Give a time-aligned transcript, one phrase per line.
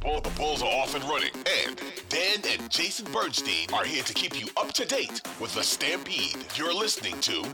[0.00, 1.28] Bull, the Bulls are off and running,
[1.66, 5.62] and Dan and Jason Bernstein are here to keep you up to date with the
[5.62, 6.38] Stampede.
[6.54, 7.44] You're listening to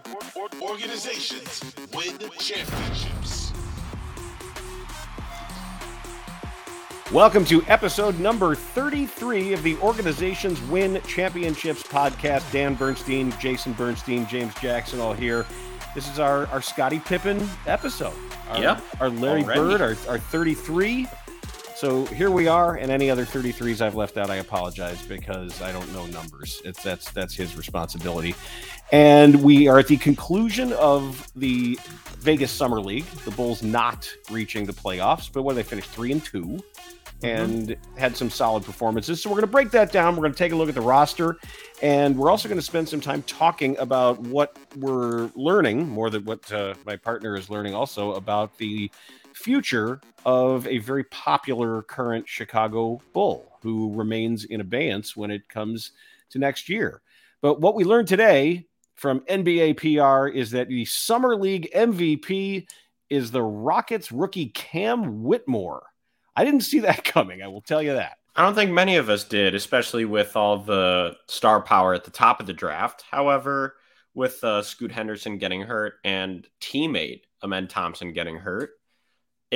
[0.62, 3.52] Organizations Win Championships.
[7.12, 12.48] Welcome to episode number 33 of the Organizations Win Championships podcast.
[12.52, 15.46] Dan Bernstein, Jason Bernstein, James Jackson, all here.
[15.96, 18.14] This is our, our Scottie Pippen episode.
[18.50, 19.60] Our, Yeah, Our Larry already.
[19.60, 21.08] Bird, our, our 33.
[21.76, 25.72] So here we are, and any other 33s I've left out, I apologize because I
[25.72, 26.62] don't know numbers.
[26.64, 28.34] It's that's that's his responsibility.
[28.92, 31.78] And we are at the conclusion of the
[32.20, 33.04] Vegas Summer League.
[33.26, 36.60] The Bulls not reaching the playoffs, but what they finished three and two,
[37.22, 39.20] and had some solid performances.
[39.20, 40.16] So we're going to break that down.
[40.16, 41.36] We're going to take a look at the roster,
[41.82, 46.24] and we're also going to spend some time talking about what we're learning more than
[46.24, 48.90] what uh, my partner is learning also about the
[49.36, 55.92] future of a very popular current Chicago Bull who remains in abeyance when it comes
[56.30, 57.02] to next year.
[57.42, 62.66] But what we learned today from NBA PR is that the Summer League MVP
[63.10, 65.84] is the Rockets rookie Cam Whitmore.
[66.34, 68.16] I didn't see that coming, I will tell you that.
[68.34, 72.10] I don't think many of us did, especially with all the star power at the
[72.10, 73.04] top of the draft.
[73.10, 73.76] However,
[74.14, 78.70] with uh, Scoot Henderson getting hurt and teammate Amen Thompson getting hurt,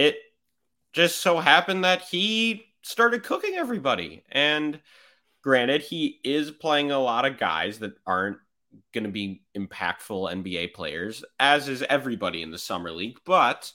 [0.00, 0.16] it
[0.94, 4.24] just so happened that he started cooking everybody.
[4.32, 4.80] And
[5.42, 8.38] granted, he is playing a lot of guys that aren't
[8.94, 13.70] going to be impactful NBA players, as is everybody in the Summer League, but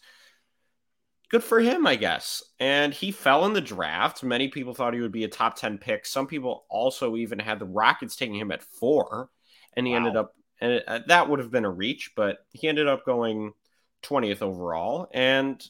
[1.30, 2.44] good for him, I guess.
[2.60, 4.24] And he fell in the draft.
[4.24, 6.08] Many people thought he would be a top 10 pick.
[6.08, 9.30] Some people also even had the Rockets taking him at four.
[9.74, 9.98] And he Wow.
[9.98, 13.06] ended up, and it, uh, that would have been a reach, but he ended up
[13.06, 13.54] going
[14.02, 15.08] 20th overall.
[15.14, 15.64] And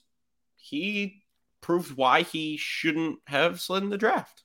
[0.65, 1.23] he
[1.61, 4.43] proved why he shouldn't have slid in the draft.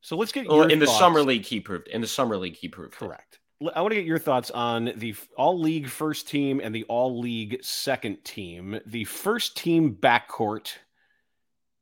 [0.00, 1.88] So let's get in the thoughts- summer league, he proved.
[1.88, 2.94] In the summer league, he proved.
[2.94, 2.98] it.
[2.98, 3.38] Correct.
[3.62, 6.84] L- I want to get your thoughts on the all league first team and the
[6.84, 8.78] all league second team.
[8.86, 10.72] The first team backcourt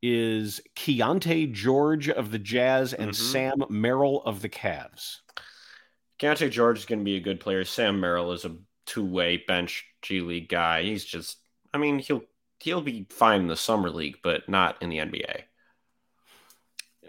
[0.03, 3.15] is Keyonte George of the Jazz and Mhm.
[3.15, 5.19] Sam Merrill of the Cavs.
[6.19, 7.65] Keyonte George is going to be a good player.
[7.65, 10.83] Sam Merrill is a two-way bench G League guy.
[10.83, 11.39] He's just,
[11.73, 12.23] I mean, he'll
[12.65, 15.43] he'll be fine in the summer league, but not in the NBA.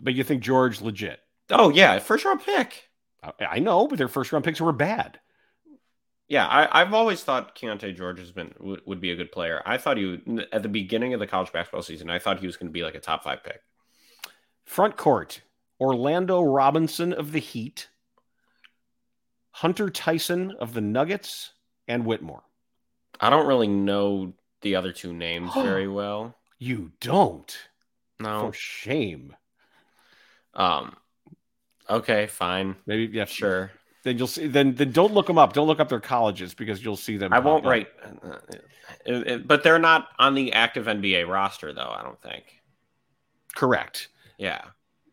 [0.01, 1.19] But you think George legit?
[1.49, 2.89] Oh yeah, first round pick.
[3.23, 5.19] I, I know, but their first round picks were bad.
[6.27, 9.61] Yeah, I, I've always thought Keyonte George has been would, would be a good player.
[9.65, 12.09] I thought he would, at the beginning of the college basketball season.
[12.09, 13.61] I thought he was going to be like a top five pick.
[14.65, 15.41] Front court
[15.79, 17.87] Orlando Robinson of the Heat,
[19.51, 21.51] Hunter Tyson of the Nuggets,
[21.87, 22.43] and Whitmore.
[23.21, 24.33] I don't really know
[24.65, 26.35] the other two names very well.
[26.59, 27.55] You don't.
[28.19, 28.47] No.
[28.47, 29.35] For shame.
[30.53, 30.95] Um.
[31.87, 33.71] Okay, fine, Maybe yeah, sure.
[34.03, 34.47] Then you'll see.
[34.47, 35.53] Then then don't look them up.
[35.53, 37.31] Don't look up their colleges because you'll see them.
[37.31, 37.69] I won't up.
[37.69, 38.37] write, uh,
[39.05, 41.93] it- it- but they're not on the active NBA roster, though.
[41.95, 42.45] I don't think.
[43.55, 44.07] Correct.
[44.39, 44.61] Yeah,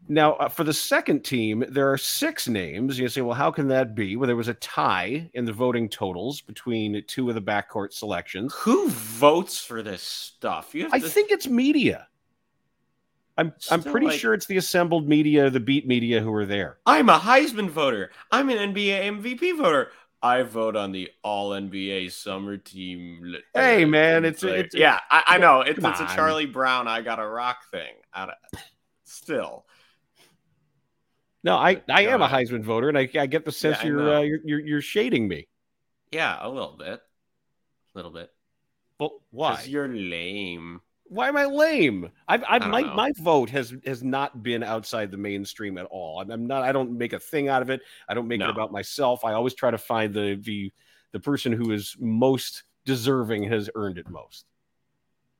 [0.08, 2.98] Now uh, for the second team, there are six names.
[2.98, 4.16] You say, well, how can that be?
[4.16, 8.52] Well, there was a tie in the voting totals between two of the backcourt selections.
[8.54, 10.74] who votes for this stuff?
[10.74, 12.08] I to, think it's media.
[13.38, 16.78] I'm I'm pretty like- sure it's the assembled media, the beat media who are there.
[16.84, 18.10] I'm a Heisman voter.
[18.30, 19.90] I'm an NBA MVP voter.
[20.24, 23.34] I vote on the All NBA Summer Team.
[23.54, 26.06] uh, Hey, man, it's a- it's a- yeah, I, I know it's, it's a.
[26.14, 26.86] Charlie Brown.
[26.86, 27.94] I got a rock thing.
[28.12, 28.62] I don't-
[29.04, 29.64] still,
[31.44, 34.14] No, I, I am a Heisman voter, and I, I get the sense Yeah, you're,
[34.14, 35.48] uh, you're you're you're shading me.
[36.12, 38.30] yeah, a little bit, a little bit.
[38.98, 39.62] 'Cause why?
[39.66, 40.80] You're lame.
[41.04, 42.10] Why am I lame?
[42.28, 42.94] I've, I've don't my know.
[42.94, 46.18] my vote has has not been outside the mainstream at all.
[46.20, 46.62] I'm- I'm not.
[46.62, 47.80] I don't make a thing out of it.
[48.08, 49.24] I don't make it about myself.
[49.24, 50.72] I always try to find the the
[51.10, 54.46] the person who is most deserving has earned it most.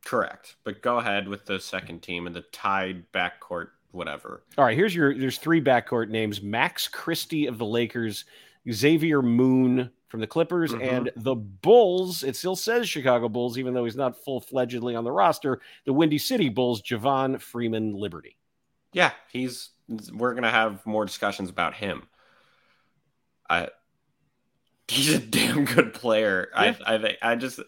[0.05, 0.57] Correct.
[0.65, 4.43] But go ahead with the second team and the tied backcourt, whatever.
[4.59, 8.25] All right, here's your there's three backcourt names: Max Christie of the Lakers,
[8.71, 10.83] Xavier Moon from the Clippers, Mhm.
[10.93, 12.23] and the Bulls.
[12.23, 15.61] It still says Chicago Bulls, even though he's not full fledgedly on the roster.
[15.87, 18.37] The Windy City Bulls, Javon Freeman Liberty.
[18.93, 19.71] Yeah, he's.
[20.13, 22.03] We're gonna have more discussions about him.
[23.49, 23.69] I.
[24.89, 26.49] He's a damn good player.
[26.55, 26.75] Yeah.
[26.87, 27.61] I I think I just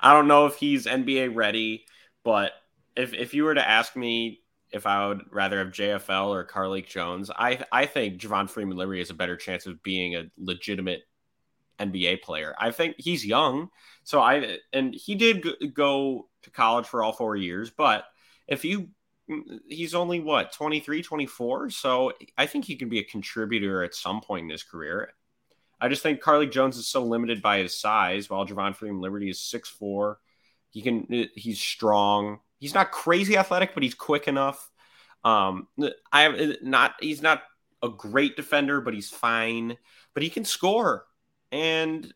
[0.00, 1.84] I don't know if he's NBA ready,
[2.24, 2.52] but
[2.96, 4.40] if if you were to ask me
[4.72, 9.00] if I would rather have JFL or Carlik Jones, I I think Javon Freeman Liberty
[9.00, 11.02] has a better chance of being a legitimate
[11.78, 12.54] NBA player.
[12.58, 13.70] I think he's young,
[14.04, 17.70] so I and he did go to college for all four years.
[17.70, 18.04] But
[18.48, 18.88] if you
[19.68, 24.20] he's only what 23 24 so i think he can be a contributor at some
[24.20, 25.12] point in his career
[25.80, 29.30] i just think carlik jones is so limited by his size while javon freeman liberty
[29.30, 30.16] is 6'4
[30.70, 34.70] he can he's strong he's not crazy athletic but he's quick enough
[35.24, 35.68] um
[36.12, 37.42] i have not he's not
[37.82, 39.76] a great defender but he's fine
[40.14, 41.04] but he can score
[41.50, 42.12] and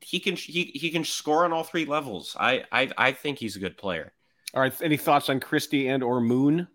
[0.00, 3.56] he can he, he can score on all three levels i i, I think he's
[3.56, 4.12] a good player
[4.54, 4.72] all right.
[4.82, 6.66] Any thoughts on Christie and or Moon?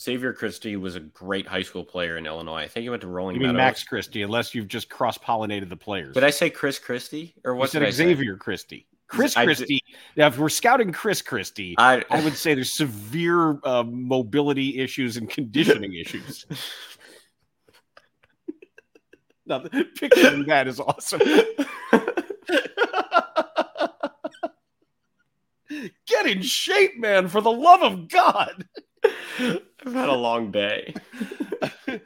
[0.00, 2.62] Xavier Christie was a great high school player in Illinois.
[2.62, 3.58] I think he went to Rolling you mean Meadows.
[3.58, 6.14] Max Christie, unless you've just cross pollinated the players.
[6.14, 7.72] Did I say Chris Christie or what?
[7.72, 8.86] You said Xavier Christie.
[9.12, 9.84] Chris I Christie.
[10.16, 15.18] Now, if we're scouting Chris Christie, I, I would say there's severe uh, mobility issues
[15.18, 16.46] and conditioning issues.
[19.46, 19.64] now,
[19.96, 21.20] picturing that is awesome.
[26.06, 28.66] Get in shape, man, for the love of God.
[29.04, 30.94] I've had a long day.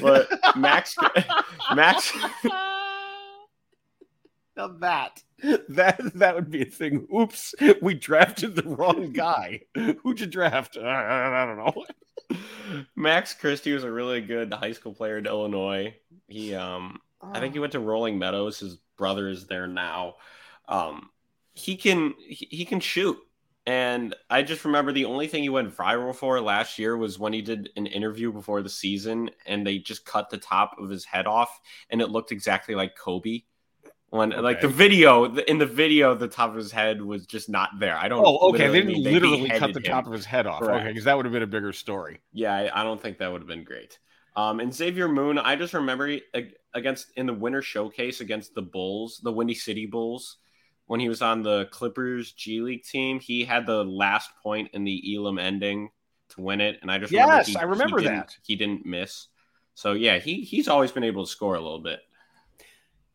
[0.00, 0.96] but Max
[1.74, 2.12] Max
[4.56, 5.22] now that
[5.68, 7.06] that that would be a thing.
[7.14, 9.62] Oops, we drafted the wrong guy.
[9.74, 10.76] Who'd you draft?
[10.76, 11.84] I, I don't know.
[12.96, 15.94] Max Christie was a really good high school player in Illinois.
[16.28, 17.00] He um
[17.32, 18.60] I think he went to Rolling Meadows.
[18.60, 20.14] His brother is there now.
[20.68, 21.10] Um
[21.52, 23.18] he can he, he can shoot.
[23.66, 27.32] And I just remember the only thing he went viral for last year was when
[27.32, 31.06] he did an interview before the season and they just cut the top of his
[31.06, 33.42] head off and it looked exactly like Kobe.
[34.14, 34.42] When okay.
[34.42, 37.96] like the video in the video, the top of his head was just not there.
[37.96, 38.24] I don't.
[38.24, 38.68] Oh, okay.
[38.68, 39.82] They didn't literally cut the him.
[39.82, 40.60] top of his head off.
[40.60, 40.82] Correct.
[40.82, 42.20] Okay, because that would have been a bigger story.
[42.32, 43.98] Yeah, I, I don't think that would have been great.
[44.36, 46.16] Um, and Xavier Moon, I just remember
[46.74, 50.36] against in the winter showcase against the Bulls, the Windy City Bulls
[50.86, 54.84] when he was on the Clippers G League team, he had the last point in
[54.84, 55.90] the Elam ending
[56.30, 58.86] to win it, and I just yes, remember he, I remember he that he didn't
[58.86, 59.28] miss.
[59.74, 62.00] So yeah, he he's always been able to score a little bit.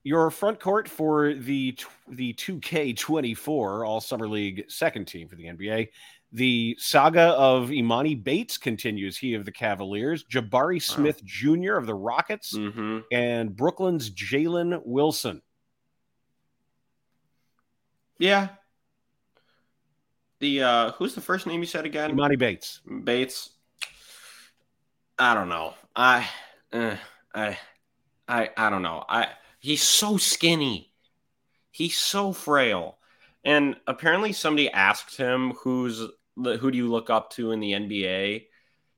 [0.03, 5.89] Your front court for the the 2K24 All Summer League second team for the NBA.
[6.31, 9.17] The saga of Imani Bates continues.
[9.17, 11.25] He of the Cavaliers, Jabari Smith wow.
[11.25, 11.73] Jr.
[11.75, 12.99] of the Rockets, mm-hmm.
[13.11, 15.41] and Brooklyn's Jalen Wilson.
[18.19, 18.49] Yeah.
[20.39, 22.11] The uh who's the first name you said again?
[22.11, 22.81] Imani Bates.
[23.03, 23.49] Bates.
[25.17, 25.73] I don't know.
[25.95, 26.27] I
[26.71, 26.95] uh,
[27.33, 27.57] I
[28.27, 29.03] I I don't know.
[29.09, 29.29] I
[29.59, 30.93] he's so skinny.
[31.71, 32.97] He's so frail.
[33.43, 36.01] And apparently somebody asked him who's
[36.35, 38.45] who do you look up to in the NBA?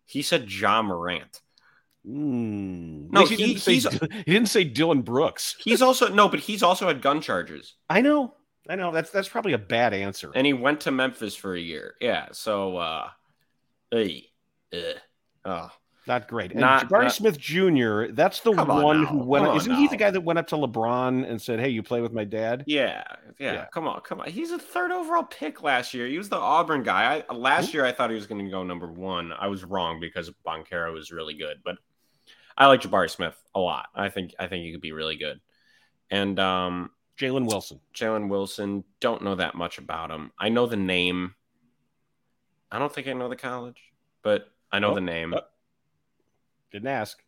[0.06, 1.42] He said Ja Morant.
[2.08, 3.12] Mm.
[3.12, 3.76] No, he, he, didn't say,
[4.26, 5.56] he didn't say Dillon Brooks.
[5.60, 7.76] He's also no, but he's also had gun charges.
[7.90, 8.36] I know.
[8.70, 10.32] I know that's that's probably a bad answer.
[10.34, 11.96] And he went to Memphis for a year.
[12.00, 12.28] Yeah.
[12.32, 13.10] So uh
[13.92, 14.28] hey,
[14.74, 15.00] uh,
[15.46, 15.70] oh.
[16.12, 16.52] Not great.
[16.52, 19.56] And not, Jabari not, Smith Jr., that's the one who went up.
[19.56, 22.12] Isn't he the guy that went up to LeBron and said, Hey, you play with
[22.12, 22.66] my dad?
[22.68, 23.02] Yeah,
[23.40, 23.54] yeah.
[23.54, 23.66] Yeah.
[23.74, 24.28] Come on, come on.
[24.28, 26.08] He's a third overall pick last year.
[26.08, 27.24] He was the Auburn guy.
[27.30, 29.32] I, last year I thought he was gonna go number one.
[29.32, 31.78] I was wrong because Banchero was really good, but
[32.58, 33.88] I like Jabari Smith a lot.
[33.96, 35.40] I think I think he could be really good.
[36.10, 37.80] And um Jalen Wilson.
[37.96, 38.84] Jalen Wilson.
[39.00, 40.34] Don't know that much about him.
[40.38, 41.36] I know the name.
[42.70, 43.80] I don't think I know the college,
[44.24, 45.34] but I know oh, the name.
[45.34, 45.42] Oh.
[46.72, 47.22] Didn't ask.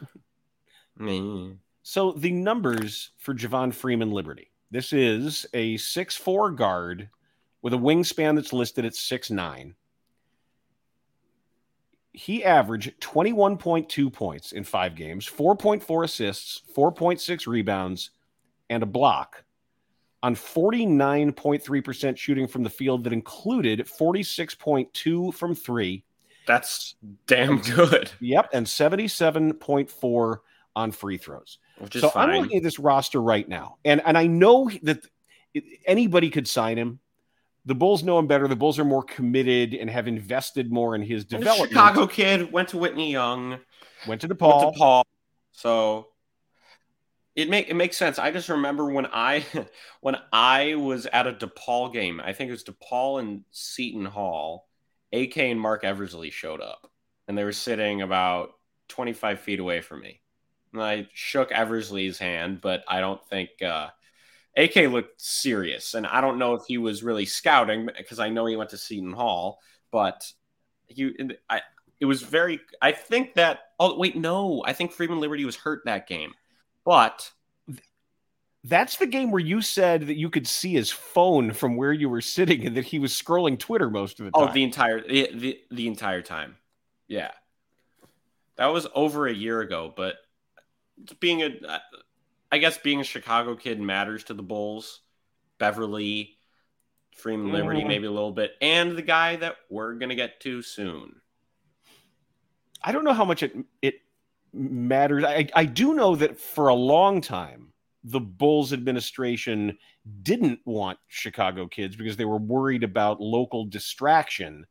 [1.82, 4.50] so the numbers for Javon Freeman Liberty.
[4.70, 7.08] This is a six-four guard
[7.60, 9.74] with a wingspan that's listed at six nine.
[12.12, 18.10] He averaged 21.2 points in five games, 4.4 assists, 4.6 rebounds,
[18.68, 19.44] and a block
[20.22, 26.04] on 49.3% shooting from the field that included 46.2 from three.
[26.46, 26.96] That's
[27.26, 28.10] damn good.
[28.20, 28.50] Yep.
[28.52, 30.38] And 77.4
[30.74, 31.58] on free throws.
[31.92, 32.30] so fine.
[32.30, 33.76] I'm looking at this roster right now.
[33.84, 35.06] And, and I know that
[35.86, 36.98] anybody could sign him.
[37.64, 38.48] The Bulls know him better.
[38.48, 41.70] The Bulls are more committed and have invested more in his development.
[41.70, 43.60] Chicago kid went to Whitney Young,
[44.08, 44.62] went to DePaul.
[44.62, 45.06] Went to Paul.
[45.52, 46.08] So
[47.36, 48.18] it make it makes sense.
[48.18, 49.44] I just remember when I
[50.00, 52.20] when I was at a DePaul game.
[52.20, 54.68] I think it was DePaul and Seton Hall.
[55.12, 56.90] AK and Marc Eversley showed up,
[57.28, 58.50] and they were sitting about
[58.88, 60.20] 25 feet away from me.
[60.72, 63.88] And I shook Eversley's hand, but I don't think uh,
[64.56, 68.46] AK looked serious, and I don't know if he was really scouting because I know
[68.46, 70.30] he went to Seton Hall, but
[70.86, 71.12] he
[71.48, 71.62] I
[72.02, 72.60] it was very.
[72.82, 73.60] I think that.
[73.78, 76.34] Oh wait, no, I think Freeman Liberty was hurt that game.
[76.84, 77.30] But
[78.64, 82.08] That's the game where you said that you could see his phone from where you
[82.08, 84.48] were sitting and that he was scrolling Twitter most of the time.
[84.48, 86.56] Oh, the entire the, the, the entire time.
[87.08, 87.32] Yeah.
[88.56, 90.14] That was over a year ago, but
[91.18, 91.80] being a
[92.52, 95.00] I guess being a Chicago kid matters to the Bulls.
[95.58, 96.38] Beverley,
[97.16, 97.88] Freeman Liberty, Mhm.
[97.88, 101.20] maybe a little bit, and the guy that we're gonna get to soon.
[102.82, 104.02] I don't know how much it it
[104.52, 105.24] matters.
[105.24, 107.71] I, I do know that for a long time,
[108.04, 109.76] the Bulls administration
[110.22, 114.66] didn't want Chicago kids because they were worried about local distraction.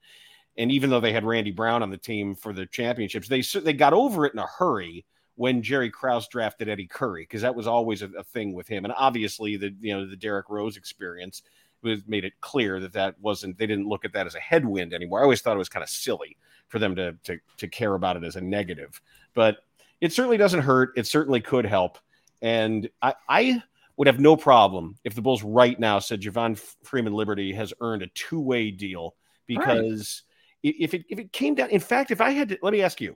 [0.58, 3.74] And even though they had Randy Brown on the team for the championships, they they
[3.74, 7.68] got over it in a hurry when Jerry Krause drafted Eddie Curry because that was
[7.68, 8.84] always a, a thing with him.
[8.84, 11.44] And obviously, the you know the Derrick Rose experience
[11.84, 14.94] was made it clear that that wasn't they didn't look at that as a headwind
[14.94, 15.20] anymore.
[15.20, 18.18] I always thought it was kind of silly for them to to to care about
[18.18, 19.02] it as a negative,
[19.34, 19.64] but
[20.02, 20.92] it certainly doesn't hurt.
[20.96, 21.98] It certainly could help,
[22.42, 23.64] and I, I
[23.98, 28.02] would have no problem if the Bulls right now said Javon Freeman Liberty has earned
[28.02, 29.16] a two way deal
[29.48, 30.28] because i
[30.64, 33.02] if it if it came down, in fact, if I had to, let me ask
[33.02, 33.16] you,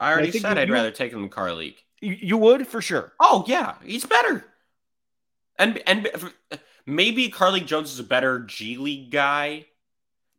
[0.00, 1.76] I already think said you- I'd you- rather take him than Carlik.
[2.00, 3.12] you, you would for sure.
[3.20, 4.44] Oh yeah, he's better.
[5.58, 6.08] And and
[6.84, 9.66] maybe Carlik Jones is a better G League guy,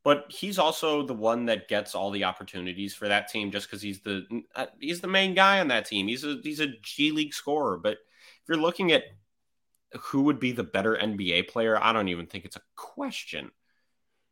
[0.06, 3.84] but he's also the one that gets all the opportunities for that team just because
[3.84, 6.08] he's the uh, he's the main guy on that team.
[6.08, 7.78] He's a he's a G League scorer.
[7.78, 9.04] But if you're looking at
[10.00, 13.52] who would be the better NBA player, I don't even think it's a question.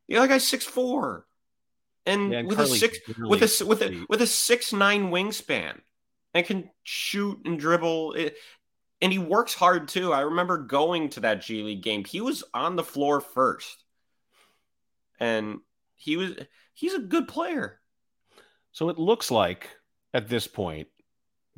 [0.08, 1.28] The other guy's six four,
[2.06, 4.74] and Yeah, and with a six really with a s- with a with a six
[4.74, 5.82] nine wingspan
[6.34, 8.14] and can shoot and dribble.
[8.14, 8.38] It,
[9.02, 10.14] and he works hard too.
[10.14, 12.06] I remember going to that G League game.
[12.06, 13.84] He was on the floor first,
[15.24, 15.60] and
[15.96, 16.32] he was
[16.74, 17.80] he's a good player.
[18.72, 19.70] So it looks like
[20.14, 20.88] at this point,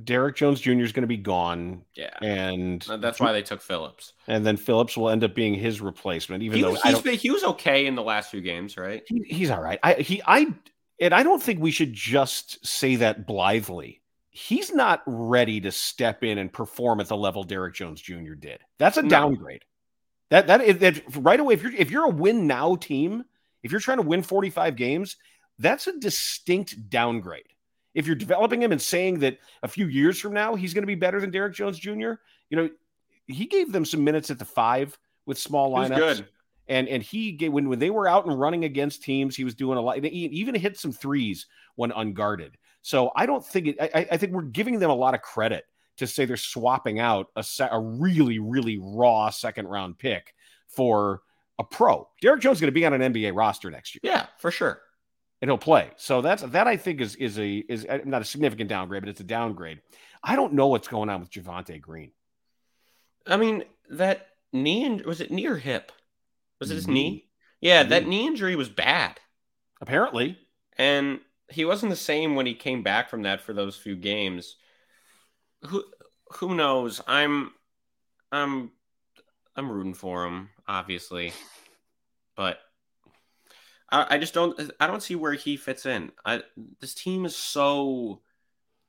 [0.04, 0.72] Derrick Jones Jr.
[0.82, 4.12] is going to be gone, Yeah, and that's why they took Phillips.
[4.28, 6.44] and then Phillips will end up being his replacement.
[6.44, 9.04] Even He, though was- been, he was okay in the last few games, right?
[9.08, 9.80] he, he's all right.
[9.84, 10.48] I he I
[11.00, 14.02] and I don't think we should just say that blithely.
[14.30, 18.34] He's not ready to step in and perform at the level Derrick Jones Jr.
[18.38, 18.60] did.
[18.78, 19.08] That's a No.
[19.10, 19.64] downgrade.
[20.30, 21.54] That that is that right away.
[21.54, 23.24] If you're if you're a win now team,
[23.66, 25.18] if you're trying to win 45 games,
[25.60, 27.48] that's a distinct downgrade.
[27.96, 30.88] If you're developing him and saying that a few years from now he's going to
[30.88, 32.14] be better than Derrick Jones Jr.,
[32.50, 32.70] you know,
[33.28, 36.26] he gave them some minutes at the five with small lineups
[36.68, 39.56] and and he gave, when when they were out and running against teams, he was
[39.56, 40.04] doing a lot.
[40.04, 42.58] He even hit some threes when unguarded.
[42.82, 43.78] So I don't think it.
[43.80, 45.66] I, I think we're giving them a lot of credit
[45.98, 50.34] to say they're swapping out a se- a really really raw second round pick
[50.68, 51.22] for
[51.60, 52.08] a pro.
[52.22, 54.82] Derrick Jones is going to be on an NBA roster next year, Yeah, for sure.
[55.42, 55.90] and he'll play.
[55.98, 56.68] So that's that.
[56.68, 59.80] I think is is a is uh, not a significant downgrade, but it's a downgrade.
[60.24, 62.12] I don't know what's going on with Javonte Green.
[63.28, 65.92] I mean that knee in- was it knee or hip?
[66.60, 67.10] Was it his knee?
[67.10, 67.26] Knee.
[67.62, 69.20] Yeah, that knee injury was bad.
[69.82, 70.38] Apparently,
[70.78, 71.20] and
[71.50, 74.56] he wasn't the same when he came back from that for those few games.
[75.64, 75.84] Who
[76.40, 77.02] who knows?
[77.08, 77.52] I'm
[78.32, 78.72] I'm
[79.56, 81.34] I'm rooting for him, obviously,
[82.36, 82.60] but
[83.90, 86.12] I, I just don't I don't see where he fits in.
[86.26, 86.44] I
[86.80, 88.22] this team is so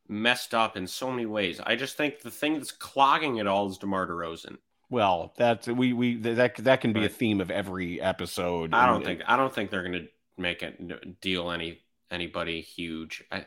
[0.08, 1.60] messed up in so many ways.
[1.64, 4.56] I just think the thing that's clogging it all is DeMar DeRozan.
[4.90, 8.72] well, that we we that that can be a theme of every episode.
[8.74, 10.08] I don't And- think I don't think they're going to
[10.38, 11.80] make it deal any
[12.10, 13.24] anybody huge.
[13.32, 13.46] I,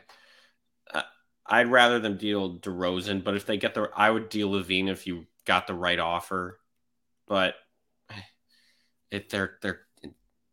[0.92, 1.04] I
[1.46, 5.06] I'd rather them deal DeRozan, but if they get the, I would deal LaVine if
[5.06, 6.58] you got the right offer.
[7.30, 7.54] But
[9.12, 9.82] if they're they're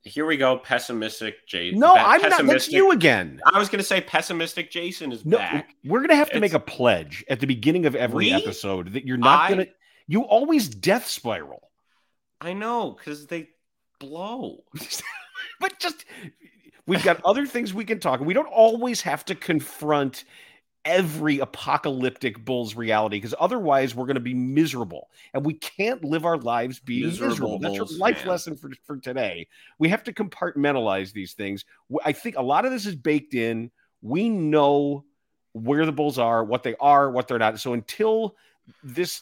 [0.04, 1.80] here we go pessimistic Jason.
[1.80, 2.46] No, I'm not.
[2.46, 3.42] That's you again.
[3.52, 5.76] I was going to say pessimistic Jason is No, back.
[5.84, 8.34] we're gonna have to make a pledge at the beginning of every We?
[8.34, 9.66] episode that you're not gonna.
[10.06, 11.72] You always death spiral,
[12.40, 13.50] I know because they
[14.00, 14.60] blow.
[15.60, 16.06] but just
[16.86, 18.20] we've got other things we can talk.
[18.20, 20.26] We don't always have to confront
[20.88, 26.26] every apocalyptic bull's reality because otherwise we're going to be miserable and we can't live
[26.26, 27.60] our lives being miserable, Miserable.
[27.60, 28.28] That's your life fan.
[28.28, 29.48] lesson for, for today.
[29.80, 31.66] We have to compartmentalize these things.
[32.06, 33.70] I think a lot of this is baked in.
[34.02, 35.04] We know
[35.52, 37.60] where the bulls are what they are what they're not.
[37.60, 38.36] So until
[38.82, 39.22] this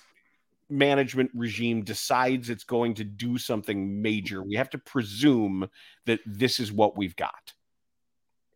[0.69, 5.67] management regime decides it's going to do something major we have to presume
[6.05, 7.53] that this is what we've got.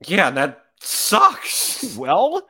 [0.05, 1.97] Yeah, that sucks.
[1.97, 2.47] well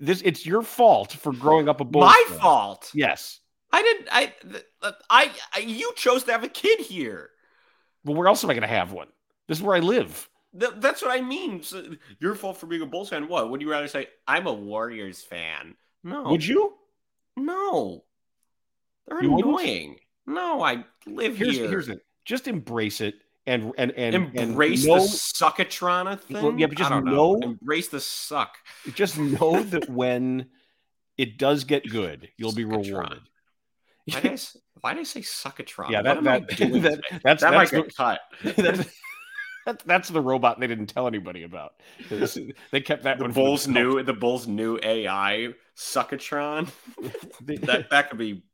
[0.00, 2.38] this it's your fault for growing up a bull My fan.
[2.38, 2.90] fault.
[2.94, 3.40] yes
[3.72, 4.08] I didn't.
[4.10, 4.32] I,
[5.10, 7.30] I, I, you chose to have a kid here.
[8.04, 9.08] well where else am i going to have one
[9.48, 10.28] this is where i live
[10.58, 11.62] Th- that's what I mean.
[11.62, 11.84] So,
[12.18, 13.28] your fault for being a Bulls fan.
[13.28, 13.50] What?
[13.50, 15.74] Would you rather say I'm a Warriors fan?
[16.02, 16.22] No.
[16.30, 16.72] would you
[17.36, 18.04] No.
[19.06, 19.54] They're You wouldn't?
[19.54, 19.96] annoying.
[20.26, 21.68] No, I live Here's here.
[21.68, 22.00] here's it.
[22.24, 26.42] Just embrace it and and and Embrace and know, the suckatrona thing.
[26.42, 27.00] Well, yeah, but just know.
[27.00, 28.56] know- Embrace the suck.
[28.94, 30.48] just know that when
[31.16, 32.86] it does get good, you'll be Suckatron.
[32.90, 33.20] rewarded.
[34.12, 34.38] Why did I,
[34.80, 35.90] why did I say suckatron?
[35.90, 38.20] Yeah, What that that, doing that that's that that's might get cut.
[38.56, 38.56] that's,
[39.66, 41.72] that- that's the robot they didn't tell anybody about.
[42.70, 43.32] They kept that The one.
[43.32, 43.94] Bulls themselves.
[43.96, 46.68] new the Bulls new AI suckatron.
[47.42, 48.44] That that could be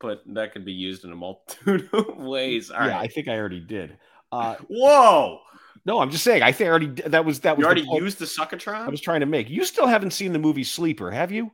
[0.00, 2.70] but that could be used in a multitude of ways.
[2.70, 2.88] All right.
[2.88, 3.96] yeah, I think I already did.
[4.34, 5.40] Uh, Whoa!
[5.84, 6.42] no, I'm just saying.
[6.42, 8.74] I think I already that was that was You the already point used the suckatron?
[8.86, 9.48] I was trying to make.
[9.50, 11.50] You still haven't seen the movie Sleeper, have you?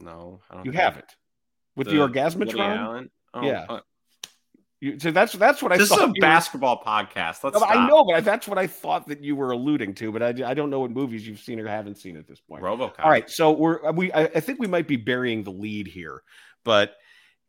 [0.00, 1.16] no, I don't You haven't.
[1.76, 3.08] With the, Woody Orgasmatron.
[3.34, 3.66] Oh, Yeah.
[3.68, 3.80] uh,
[4.80, 7.44] You, so that's that's what I this is a you were- basketball podcast.
[7.44, 10.10] Let's No, I know, but I, that's what I thought that you were alluding to.
[10.12, 12.62] But I, I don't know what movies you've seen or haven't seen at this point.
[12.64, 12.98] RoboCop.
[12.98, 16.22] All right, so we're we I, I think we might be burying the lead here,
[16.64, 16.96] but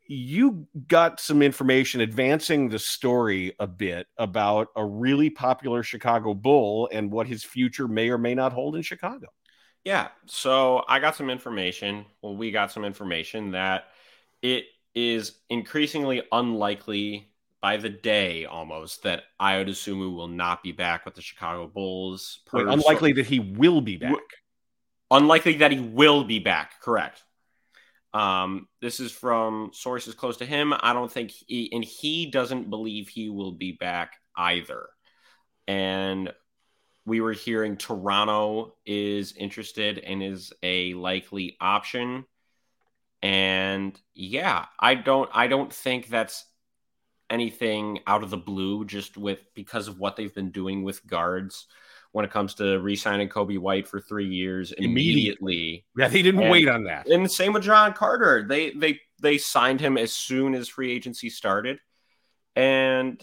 [0.08, 6.90] you got some information advancing the story a bit about a really popular Chicago Bull
[6.92, 9.28] and what his future may or may not hold in Chicago.
[9.84, 10.10] Yeah.
[10.26, 12.06] So I got some information.
[12.22, 13.86] Well, we got some information that
[14.42, 17.30] it is increasingly unlikely
[17.62, 22.42] by the day almost that Ayo Dosunmu will not be back with the Chicago Bulls.
[22.52, 24.12] Wait, unlikely that he will be back.
[25.12, 26.82] unlikely that he will be back.
[26.82, 27.24] Correct.
[28.14, 30.74] Um, this is from sources close to him.
[30.80, 34.88] I don't think he, and he doesn't believe he will be back either.
[35.68, 36.32] And
[37.06, 42.26] we were hearing Toronto is interested and is a likely option.
[43.22, 46.46] And yeah, I don't, I don't think that's
[47.30, 48.86] anything out of the blue.
[48.86, 51.66] Just with because of what they've been doing with guards
[52.14, 55.84] when it comes to re-signing Coby White for three years immediately.
[55.98, 57.08] Yeah, they didn't And- wait on that.
[57.08, 58.46] And the same with Jevon Carter.
[58.48, 61.80] They they they signed him as soon as free agency started.
[62.56, 63.22] And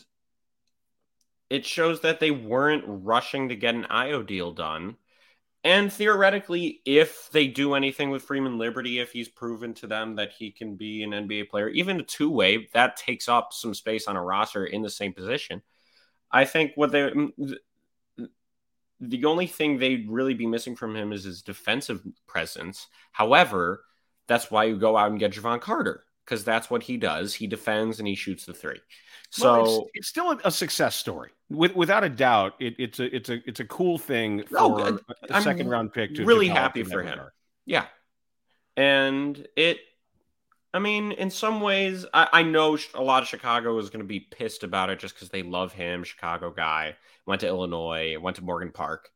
[1.48, 4.96] it shows that they weren't rushing to get an Ayo deal done.
[5.62, 10.32] And theoretically, if they do anything with Freeman Liberty, if he's proven to them that
[10.32, 14.08] he can be an NBA player, even a two way, that takes up some space
[14.08, 15.60] on a roster in the same position.
[16.32, 17.12] I think what they
[19.00, 22.86] the only thing they'd really be missing from him is his defensive presence.
[23.12, 23.84] However,
[24.28, 27.34] that's why you go out and get Jevon Carter because that's what he does.
[27.34, 28.80] He defends and he shoots the three.
[29.30, 32.54] So Well, it's, it's still a, a success story, with, without a doubt.
[32.60, 34.98] It, it's a it's a it's a cool thing for a
[35.30, 36.14] I'm second round pick.
[36.16, 37.10] To really happy for him.
[37.10, 37.32] regard.
[37.66, 37.86] Yeah.
[38.76, 39.78] And it,
[40.72, 44.06] I mean, in some ways, I, I know a lot of Chicago is going to
[44.06, 48.36] be pissed about it just because they love him, Chicago guy, went to Illinois, went
[48.36, 49.10] to Morgan Park.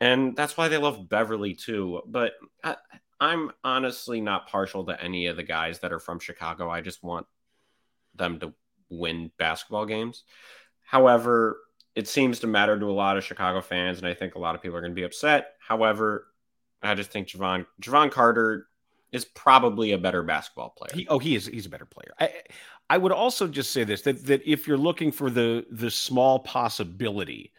[0.00, 2.02] And that's why they love Beverley too.
[2.06, 2.76] But I,
[3.18, 6.70] I'm honestly not partial to any of the guys that are from Chicago.
[6.70, 7.26] I just want
[8.14, 8.52] them to
[8.90, 10.24] win basketball games.
[10.84, 11.58] However,
[11.94, 14.54] it seems to matter to a lot of Chicago fans, and I think a lot
[14.54, 15.54] of people are going to be upset.
[15.58, 16.26] However,
[16.82, 18.68] I just think Jevon Jevon Carter
[19.12, 20.90] is probably a better basketball player.
[20.94, 21.46] He, oh, he is.
[21.46, 22.12] He's a better player.
[22.20, 22.32] I,
[22.90, 26.40] I would also just say this: that that if you're looking for the the small
[26.40, 27.52] possibility,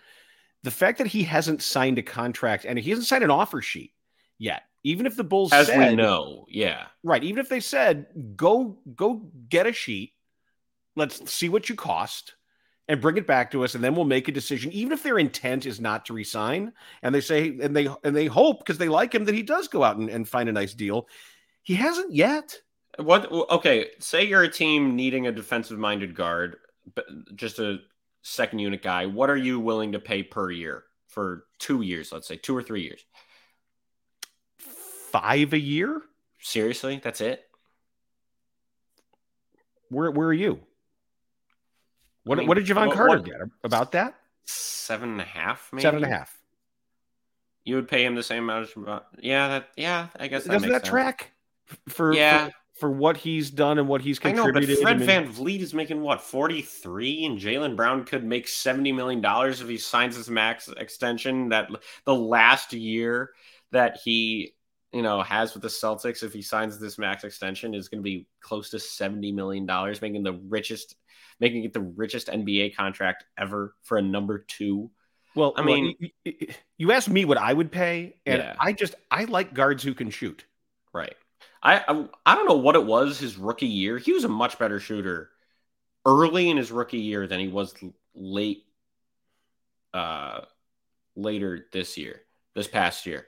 [0.64, 3.94] the fact that he hasn't signed a contract and he hasn't signed an offer sheet
[4.38, 6.86] yet, even if the Bulls As said, we know, yeah.
[7.04, 10.14] right, even if they said go go get a sheet,
[10.96, 12.36] let's see what you cost.
[12.88, 14.72] And bring it back to us, and then we'll make a decision.
[14.72, 18.26] Even if their intent is not to resign, and they say, and they and they
[18.26, 20.74] hope because they like him that he does go out and, and find a nice
[20.74, 21.08] deal.
[21.70, 22.58] He hasn't yet.
[22.98, 23.32] What?
[23.32, 26.56] Okay, say you're a team needing a defensive-minded guard,
[26.96, 27.06] but
[27.36, 27.78] just a
[28.24, 29.06] second unit guy.
[29.06, 32.12] What are you willing to pay per year for two years?
[32.12, 33.06] Let's say two or three years.
[34.58, 36.02] Five a year?
[36.40, 37.48] Seriously, that's it.
[39.90, 40.62] Where where are you?
[42.24, 44.16] What, I mean, what did Jevon what- Carter what- get about that?
[44.46, 45.84] Seven and a half, maybe.
[45.84, 46.36] Seven and a half.
[47.64, 48.70] You would pay him the same amount.
[48.76, 49.70] As, yeah, that.
[49.78, 50.90] Yeah, I guess that Doesn't that sense.
[50.90, 51.32] track
[51.88, 52.48] for, Yeah.
[52.48, 54.82] for for what he's done and what he's I know, but contributed?
[54.82, 59.60] Fred VanVleet is making what forty three, and Jaylen Brown could make seventy million dollars
[59.60, 61.50] if he signs his max extension.
[61.50, 61.70] That
[62.06, 63.32] the last year
[63.72, 64.54] that he
[64.94, 68.04] you know has with the Celtics, if he signs this max extension, is going to
[68.04, 70.96] be close to seventy million dollars, making the richest,
[71.42, 74.90] making it the richest NBA contract ever for a number two.
[75.36, 78.56] well, I mean- y- y- y- you asked me what I would pay, and Yeah.
[78.58, 80.46] I just I like guards who can shoot.
[80.94, 81.14] Right.
[81.62, 83.98] I, I I don't know what it was his rookie year.
[83.98, 85.30] He was a much better shooter
[86.06, 87.74] early in his rookie year than he was
[88.16, 88.66] late
[89.94, 90.42] uh
[91.16, 92.22] later this year,
[92.56, 93.26] this past year.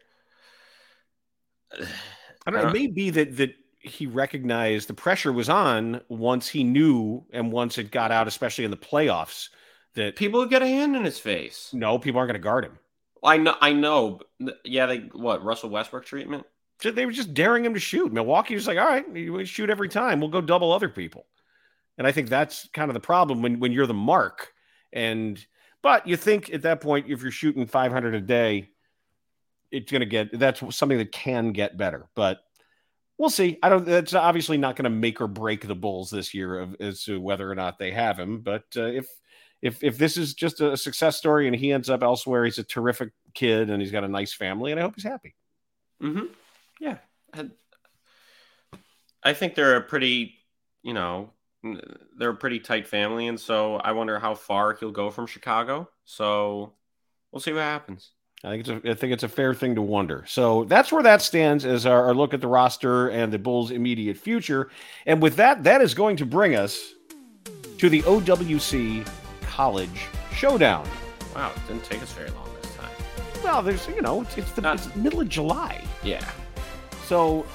[2.46, 2.70] I don't know.
[2.70, 7.52] It may be that that he recognized the pressure was on once he knew and
[7.52, 9.50] once it got out, especially in the playoffs,
[9.96, 11.74] that People would get a hand in his face.
[11.74, 12.80] no, people aren't going to guard him.
[13.24, 13.56] I know.
[13.62, 14.20] I know.
[14.64, 16.46] Yeah, they what Russell Westbrook treatment.
[16.82, 18.12] They were just daring him to shoot.
[18.12, 20.20] Milwaukee was like, all right, you shoot every time.
[20.20, 21.26] We'll go double other people.
[21.98, 24.54] And I think that's kind of the problem when when you're the mark.
[24.92, 25.44] And
[25.82, 28.70] but you think at that point, if you're shooting 500 a day,
[29.72, 32.08] it's going to get that's something that can get better.
[32.16, 32.40] But
[33.18, 33.60] we'll see.
[33.62, 33.86] I don't.
[33.86, 37.22] That's obviously not going to make or break the Bulls this year of, as to
[37.22, 38.42] whether or not they have him.
[38.42, 39.08] But uh, if
[39.62, 42.64] if if this is just a success story and he ends up elsewhere, he's a
[42.64, 45.36] terrific kid and he's got a nice family, and I hope he's happy.
[46.02, 46.26] Mm-hmm.
[46.82, 46.98] Yeah.
[47.34, 47.50] I-
[49.24, 50.34] I think they're a pretty,
[50.82, 51.30] you know,
[52.18, 55.88] they're a pretty tight family, and so I wonder how far he'll go from Chicago.
[56.06, 56.74] So
[57.32, 58.10] we'll see what happens.
[58.44, 60.26] I think it's a, I think it's a fair thing to wonder.
[60.28, 63.70] So that's where that stands as our, our look at the roster and the Bulls'
[63.70, 64.72] immediate future.
[65.06, 66.94] And with that, that is going to bring us
[67.78, 69.08] to the OWC
[69.44, 70.88] College Showdown.
[71.36, 72.90] Wow, it didn't take us very long this time.
[73.44, 76.28] Well, there's you know it's, it's the Not- it's the middle of July, Yeah.
[77.12, 77.46] So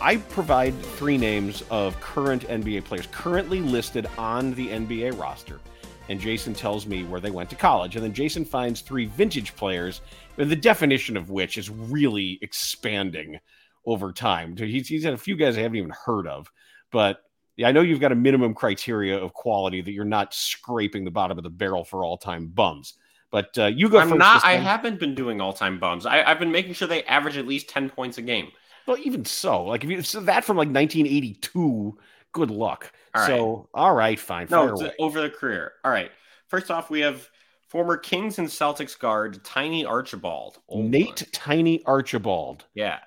[0.00, 5.60] I provide three names of current NBA players currently listed on the NBA roster.
[6.08, 7.96] And Jason tells me where they went to college.
[7.96, 10.00] And then Jason finds three vintage players,
[10.38, 13.38] and the definition of which is really expanding
[13.84, 14.56] over time.
[14.56, 16.50] He's, he's had a few guys I haven't even heard of.
[16.90, 17.20] But
[17.56, 21.10] yeah, I know you've got a minimum criteria of quality that you're not scraping the
[21.10, 22.94] bottom of the barrel for all time bums.
[23.30, 24.18] But uh, you go I'm first.
[24.18, 24.44] not.
[24.46, 26.06] I haven't been doing all time bums.
[26.06, 28.50] I, I've been making sure they average at least ten points a game.
[28.88, 31.98] Well, even so, like if you so that from like 1982,
[32.32, 32.90] good luck.
[33.14, 33.26] All right.
[33.26, 34.46] so, all right, fine.
[34.50, 35.72] No, it's uh, over the career.
[35.84, 36.10] All right.
[36.46, 37.28] First off, we have
[37.68, 40.56] former Kings and Celtics guard Tiny Archibald.
[40.70, 41.30] Old Nate one.
[41.32, 42.64] Tiny Archibald.
[42.72, 43.00] Yeah.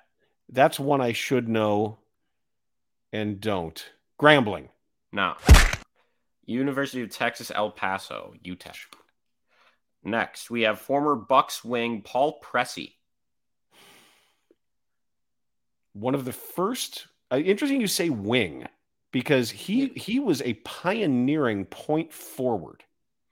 [0.48, 1.98] That's one I should know
[3.12, 3.84] and don't.
[4.20, 4.68] Grambling.
[5.10, 5.34] No.
[6.44, 8.76] University of Texas El Paso, UTEP.
[10.04, 12.92] Next, we have former Bucks wing Paul Pressey.
[15.92, 17.06] One of the first.
[17.30, 18.66] Uh, interesting you say wing
[19.12, 22.82] because he he was a pioneering point forward.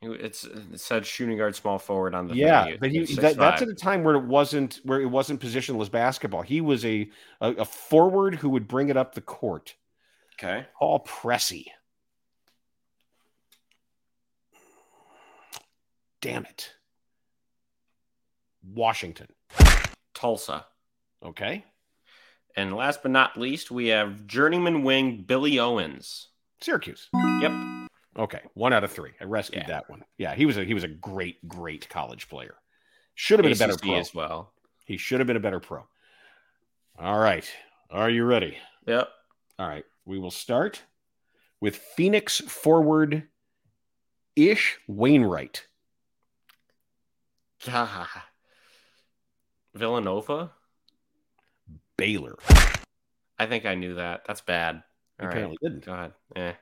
[0.02, 3.68] It's it said shooting guard, small forward on the yeah, but he, that, that's at
[3.68, 6.40] a time where it wasn't where it wasn't positionless basketball.
[6.40, 7.10] He was a,
[7.42, 9.74] a a forward who would bring it up the court.
[10.38, 10.66] okay.
[10.78, 11.66] Paul Pressey.
[16.22, 16.72] Damn it.
[18.62, 19.28] Washington.
[20.14, 20.66] Tulsa.
[21.22, 21.64] Okay.
[22.56, 26.28] And last but not least, we have journeyman wing Billy Owens.
[26.60, 27.08] Syracuse.
[27.40, 27.52] Yep.
[28.18, 28.40] Okay.
[28.54, 29.12] One out of three.
[29.20, 29.68] I rescued Yeah.
[29.68, 30.04] that one.
[30.18, 32.56] Yeah, he was a he was a great, great college player.
[33.14, 33.94] Should have been a better ACC pro.
[33.98, 34.52] as well.
[34.84, 35.86] He should have been a better pro.
[36.98, 37.50] All right.
[37.90, 38.58] Are you ready?
[38.86, 39.08] Yep.
[39.58, 39.84] All right.
[40.04, 40.82] We will start
[41.60, 43.28] with Phoenix forward
[44.36, 45.66] Ish Wainwright.
[47.68, 48.26] Ah.
[49.74, 50.52] Villanova.
[52.00, 52.36] Baylor.
[53.38, 54.22] I think I knew that.
[54.26, 54.82] That's bad.
[55.20, 55.34] All right.
[55.34, 55.84] Apparently didn't.
[55.84, 56.12] Go ahead.
[56.34, 56.52] Eh.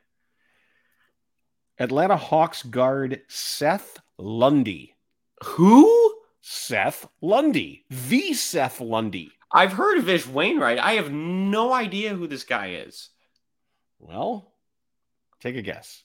[1.78, 4.96] Atlanta Hawks guard Seth Lundy.
[5.44, 6.16] Who?
[6.40, 7.84] Seth Lundy.
[7.88, 9.30] The Seth Lundy.
[9.52, 10.80] I've heard of Ish Wainwright.
[10.80, 13.10] I have no idea who this guy is.
[14.00, 14.52] Well,
[15.40, 16.02] take a guess.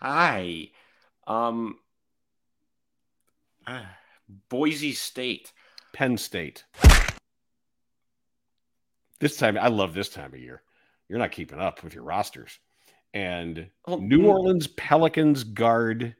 [0.00, 0.68] Hi.
[1.26, 1.78] Um
[3.66, 3.96] ah,
[4.50, 5.52] Boise State.
[5.94, 6.64] Penn State.
[9.24, 10.60] This time, I love this time of year.
[11.08, 12.58] You're not keeping up with your rosters.
[13.14, 14.26] And Oh, New mm.
[14.26, 16.14] Orleans Pelicans guard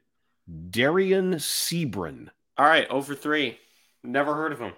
[0.49, 2.29] Dereon Seabron.
[2.57, 3.59] All right, over three.
[4.01, 4.73] Never heard of him.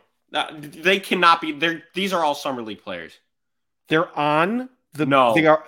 [0.60, 1.54] They cannot be.
[1.54, 3.14] They're these are all summer league players.
[3.88, 5.34] They're on the No.
[5.34, 5.64] They are.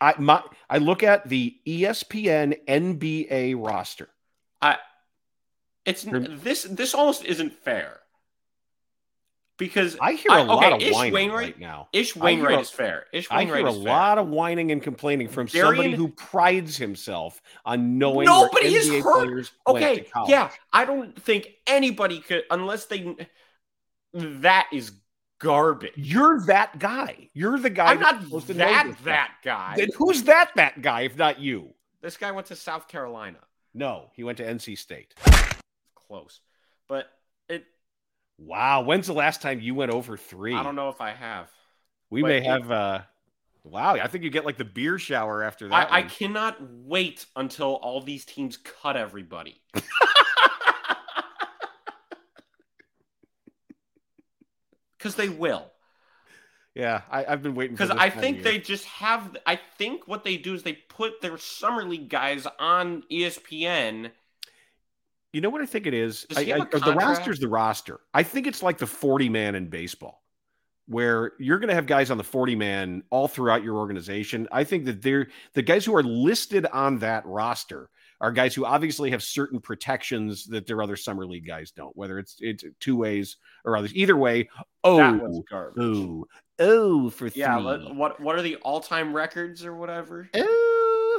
[0.00, 4.08] I my I look at the ESPN NBA roster.
[4.62, 4.78] I.
[5.84, 6.62] It's this.
[6.62, 8.00] This almost isn't fair.
[9.60, 11.88] Because I hear a I- lot okay, of Ish whining Wainwright- right now.
[11.92, 13.06] Ish Wainwright a- is fair.
[13.12, 17.42] Ish Wainwright I hear a lot of whining and complaining from somebody who prides himself
[17.66, 19.52] on knowing Nobody is hurt.
[19.66, 23.14] Okay, yeah, I don't think anybody could unless they.
[24.14, 24.92] That is
[25.38, 25.92] garbage.
[25.94, 27.28] You're that guy.
[27.34, 27.92] You're the guy.
[27.92, 29.74] I'm not supposed to know that this that guy.
[29.76, 31.74] Then who's that that guy if not you?
[32.00, 33.38] This guy went to South Carolina.
[33.74, 35.14] No, he went to NC State.
[35.94, 36.40] Close,
[36.88, 37.10] but.
[38.40, 40.54] Wow, when's the last time you went over three?
[40.54, 41.48] I don't know if I have.
[42.08, 42.70] We may have.
[42.70, 43.00] uh
[43.62, 45.92] Wow, I think you get like the beer shower after that.
[45.92, 46.08] I one.
[46.08, 49.60] cannot wait until all these teams cut everybody.
[55.00, 55.72] Because they will.
[56.74, 59.36] Yeah, I, have been waiting because I think they just have.
[59.46, 64.10] I think what they do is they put their summer league guys on ESPN.
[65.32, 66.26] You know what I think it is?
[66.36, 68.00] I, I, the roster's the roster.
[68.12, 70.22] I think it's like the forty man in baseball,
[70.86, 74.48] where you're going to have guys on the forty man all throughout your organization.
[74.50, 77.90] I think that they're the guys who are listed on that roster
[78.20, 82.18] are guys who obviously have certain protections that their other summer league guys don't, whether
[82.18, 83.94] it's it's two ways or others.
[83.94, 84.48] Either way,
[84.84, 85.44] oh,
[85.78, 86.26] oh,
[86.58, 87.40] oh, for three.
[87.40, 90.28] Yeah, what what are the all time records or whatever?
[90.34, 90.59] Oh,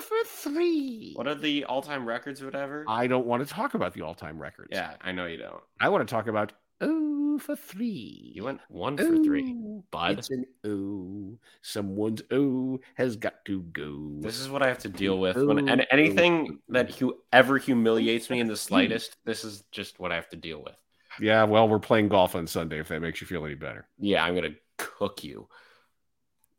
[0.01, 1.13] for three.
[1.15, 2.85] What are the all time records or whatever?
[2.87, 4.69] I don't want to talk about the all time records.
[4.71, 5.61] Yeah, I know you don't.
[5.79, 8.31] I want to talk about oh for three.
[8.35, 9.55] You went one for ooh, three,
[9.91, 10.19] bud.
[10.19, 11.37] It's an oh.
[11.61, 14.17] Someone's oh has got to go.
[14.19, 15.37] This is what I have to deal with.
[15.37, 20.11] when and anything that hu- ever humiliates me in the slightest, this is just what
[20.11, 20.75] I have to deal with.
[21.19, 22.79] Yeah, well, we're playing golf on Sunday.
[22.79, 23.87] If that makes you feel any better.
[23.99, 25.47] Yeah, I'm gonna cook you.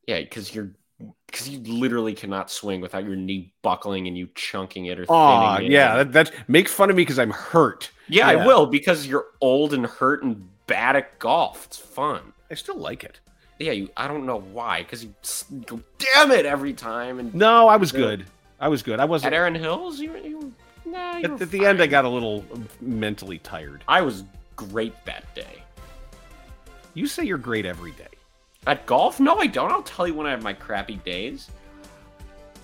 [0.07, 0.75] Yeah, because you're
[1.27, 5.59] because you literally cannot swing without your knee buckling and you chunking it or oh
[5.59, 7.91] yeah that, that's make fun of me because i'm hurt.
[8.09, 11.67] Yeah, yeah, i will because you're old and hurt and bad at golf.
[11.67, 12.33] It's fun.
[12.51, 13.21] I still like it.
[13.59, 15.15] Yeah you i don't know why because you
[15.67, 18.27] go damn it every time and no i was good.
[18.61, 19.01] I was good.
[19.01, 20.53] I wasn't at Erin Hills you, you
[20.85, 22.45] nah, you at, at the end i got a little
[22.81, 23.85] mentally tired.
[23.89, 24.25] I was
[24.57, 25.63] great that day.
[26.95, 28.09] You say you're great every day
[28.67, 29.21] at golf?
[29.21, 29.71] No, I don't.
[29.71, 31.51] I'll tell you when I have my crappy days.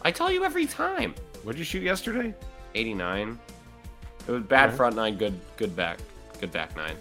[0.03, 1.15] I tell you every time.
[1.43, 2.35] What did you shoot yesterday?
[2.75, 3.39] 89.
[4.27, 4.77] It was bad right.
[4.77, 5.99] front nine, good good back,
[6.41, 6.97] good back nine.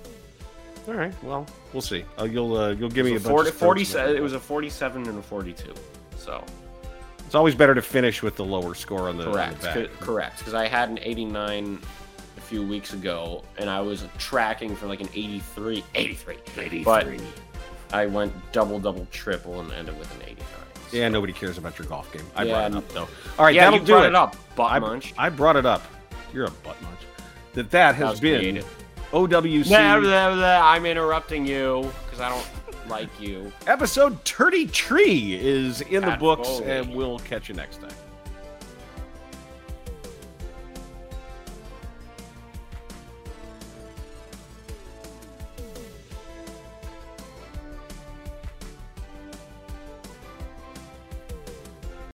[0.88, 1.14] All right.
[1.22, 2.06] Well, we'll see.
[2.20, 4.16] Uh, you'll uh, you'll give me a, a 40, 47.
[4.16, 5.74] It was a 47 and a 42.
[6.16, 6.44] So
[7.26, 9.66] it's always better to finish with the lower score on the correct.
[9.66, 11.82] On the correct, because I had an 89
[12.38, 15.84] a few weeks ago, and I was tracking for like an 83.
[15.94, 16.38] 83.
[16.58, 16.84] 83.
[16.84, 17.08] But
[17.91, 20.45] I went double, double, triple, and ended with an 89.
[20.89, 20.97] So.
[20.97, 22.23] Yeah, nobody cares about your golf game.
[22.36, 23.08] I yeah, brought it up though.
[23.38, 24.10] All right, yeah, that'll you do brought it.
[24.10, 25.13] it up, butt I, munch.
[25.17, 25.84] I brought it up.
[26.34, 27.00] You're a butt munch.
[27.54, 28.63] That that has that been.
[29.12, 29.69] OWC.
[29.69, 32.47] Nah, blah, blah, I'm interrupting you because I don't
[32.89, 33.52] like you.
[33.65, 37.91] Episode 33 is in the books, and we'll catch you next time.